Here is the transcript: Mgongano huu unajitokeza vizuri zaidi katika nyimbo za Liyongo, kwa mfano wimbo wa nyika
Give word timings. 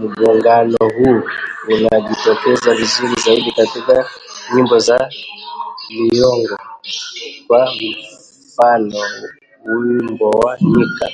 Mgongano 0.00 0.76
huu 0.96 1.22
unajitokeza 1.68 2.74
vizuri 2.74 3.14
zaidi 3.24 3.52
katika 3.52 4.10
nyimbo 4.54 4.78
za 4.78 5.10
Liyongo, 5.88 6.58
kwa 7.46 7.68
mfano 7.78 9.02
wimbo 9.64 10.30
wa 10.30 10.56
nyika 10.60 11.08